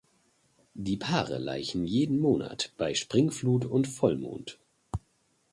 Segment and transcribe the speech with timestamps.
[0.73, 4.57] Die Paare laichen jeden Monat bei Springflut und Vollmond.